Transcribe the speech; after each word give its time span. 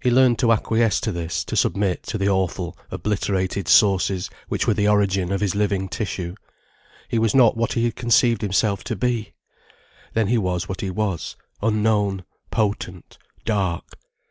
He 0.00 0.10
learned 0.10 0.38
to 0.38 0.52
acquiesce 0.52 1.02
to 1.02 1.12
this, 1.12 1.44
to 1.44 1.54
submit 1.54 2.02
to 2.04 2.16
the 2.16 2.30
awful, 2.30 2.78
obliterated 2.90 3.68
sources 3.68 4.30
which 4.48 4.66
were 4.66 4.72
the 4.72 4.88
origin 4.88 5.30
of 5.30 5.42
his 5.42 5.54
living 5.54 5.86
tissue. 5.90 6.34
He 7.10 7.18
was 7.18 7.34
not 7.34 7.54
what 7.54 7.74
he 7.74 7.92
conceived 7.92 8.40
himself 8.40 8.82
to 8.84 8.96
be! 8.96 9.34
Then 10.14 10.28
he 10.28 10.38
was 10.38 10.66
what 10.66 10.80
he 10.80 10.88
was, 10.88 11.36
unknown, 11.60 12.24
potent, 12.50 13.18
dark. 13.44 13.84